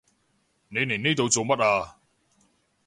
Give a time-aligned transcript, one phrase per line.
[0.69, 1.99] 你嚟呢度做乜啊？